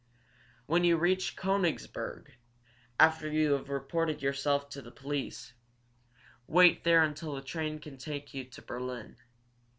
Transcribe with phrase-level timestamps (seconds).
[0.65, 2.33] When you reach Koenigsberg,
[2.99, 5.53] after you have reported yourself to the police,
[6.47, 9.17] wait there until a train can take you to Berlin.